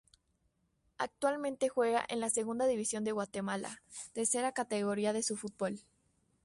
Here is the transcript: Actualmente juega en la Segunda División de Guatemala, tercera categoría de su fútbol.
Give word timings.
Actualmente 0.97 1.69
juega 1.69 2.03
en 2.09 2.21
la 2.21 2.31
Segunda 2.31 2.65
División 2.65 3.03
de 3.03 3.11
Guatemala, 3.11 3.83
tercera 4.13 4.51
categoría 4.51 5.13
de 5.13 5.21
su 5.21 5.35
fútbol. 5.37 5.81